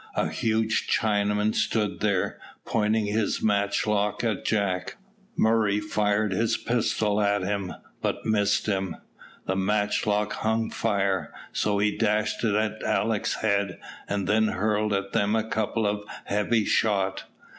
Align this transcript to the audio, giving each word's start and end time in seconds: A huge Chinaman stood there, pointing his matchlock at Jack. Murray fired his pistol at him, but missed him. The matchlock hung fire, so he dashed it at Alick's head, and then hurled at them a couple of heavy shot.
A 0.15 0.29
huge 0.29 0.87
Chinaman 0.87 1.53
stood 1.53 1.99
there, 1.99 2.39
pointing 2.65 3.05
his 3.05 3.43
matchlock 3.43 4.23
at 4.23 4.43
Jack. 4.45 4.95
Murray 5.37 5.79
fired 5.79 6.31
his 6.31 6.57
pistol 6.57 7.21
at 7.21 7.43
him, 7.43 7.75
but 8.01 8.25
missed 8.25 8.65
him. 8.65 8.95
The 9.45 9.55
matchlock 9.55 10.33
hung 10.33 10.71
fire, 10.71 11.31
so 11.51 11.77
he 11.77 11.95
dashed 11.95 12.43
it 12.43 12.55
at 12.55 12.81
Alick's 12.81 13.41
head, 13.43 13.77
and 14.09 14.25
then 14.27 14.47
hurled 14.47 14.91
at 14.91 15.13
them 15.13 15.35
a 15.35 15.47
couple 15.47 15.85
of 15.85 16.03
heavy 16.25 16.65
shot. 16.65 17.25